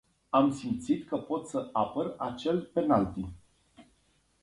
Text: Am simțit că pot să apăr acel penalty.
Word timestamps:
Am 0.31 0.51
simțit 0.53 1.07
că 1.07 1.17
pot 1.17 1.47
să 1.47 1.69
apăr 1.73 2.15
acel 2.17 2.61
penalty. 2.73 3.25